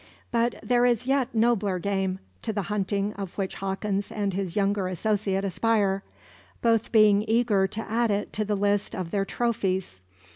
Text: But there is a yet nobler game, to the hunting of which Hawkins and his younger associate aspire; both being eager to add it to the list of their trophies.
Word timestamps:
But 0.31 0.55
there 0.63 0.83
is 0.83 1.05
a 1.05 1.09
yet 1.09 1.27
nobler 1.35 1.77
game, 1.77 2.17
to 2.41 2.51
the 2.51 2.63
hunting 2.73 3.13
of 3.19 3.37
which 3.37 3.53
Hawkins 3.61 4.11
and 4.11 4.33
his 4.33 4.55
younger 4.55 4.87
associate 4.87 5.45
aspire; 5.45 6.01
both 6.63 6.91
being 6.91 7.23
eager 7.27 7.67
to 7.67 7.81
add 7.81 8.09
it 8.09 8.33
to 8.33 8.43
the 8.43 8.55
list 8.55 8.95
of 8.95 9.11
their 9.11 9.25
trophies. 9.25 10.01